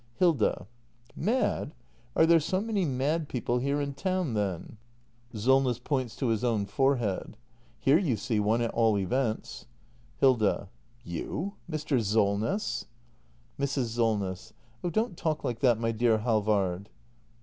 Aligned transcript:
Hilda. 0.15 0.65
Mad? 1.15 1.75
Are 2.15 2.25
there 2.25 2.39
so 2.39 2.59
many 2.59 2.85
mad 2.85 3.29
people 3.29 3.59
here 3.59 3.79
in 3.79 3.93
town, 3.93 4.33
then? 4.33 4.77
Solness. 5.31 5.77
[Points 5.77 6.15
to 6.15 6.29
his 6.29 6.43
own 6.43 6.65
forehead.] 6.65 7.37
Here 7.77 7.99
you 7.99 8.17
see 8.17 8.39
o 8.39 8.51
n 8.53 8.63
e 8.63 8.65
at 8.65 8.71
all 8.71 8.97
events. 8.97 9.67
Hilda. 10.17 10.69
You— 11.03 11.53
Mr. 11.71 12.03
Solness! 12.03 12.85
Mrs. 13.59 13.93
Solness. 13.95 14.53
Oh, 14.83 14.89
don't 14.89 15.15
talk 15.15 15.43
like 15.43 15.59
that, 15.59 15.77
my 15.79 15.91
dear 15.91 16.17
Halvard! 16.17 16.89